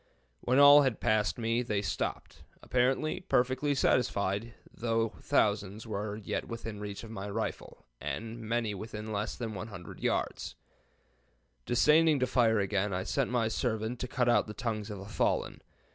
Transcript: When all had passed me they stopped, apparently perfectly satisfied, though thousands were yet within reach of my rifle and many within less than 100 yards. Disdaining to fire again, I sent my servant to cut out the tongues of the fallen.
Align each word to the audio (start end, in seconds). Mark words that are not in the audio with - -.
When 0.39 0.57
all 0.57 0.81
had 0.81 0.99
passed 0.99 1.37
me 1.37 1.61
they 1.61 1.83
stopped, 1.83 2.41
apparently 2.63 3.19
perfectly 3.19 3.75
satisfied, 3.75 4.55
though 4.73 5.09
thousands 5.21 5.85
were 5.85 6.15
yet 6.15 6.47
within 6.47 6.79
reach 6.79 7.03
of 7.03 7.11
my 7.11 7.29
rifle 7.29 7.85
and 8.01 8.39
many 8.39 8.73
within 8.73 9.11
less 9.13 9.35
than 9.35 9.53
100 9.53 9.99
yards. 9.99 10.55
Disdaining 11.67 12.19
to 12.19 12.25
fire 12.25 12.57
again, 12.57 12.91
I 12.95 13.03
sent 13.03 13.29
my 13.29 13.47
servant 13.47 13.99
to 13.99 14.07
cut 14.07 14.27
out 14.27 14.47
the 14.47 14.55
tongues 14.55 14.89
of 14.89 14.97
the 14.97 15.05
fallen. 15.05 15.61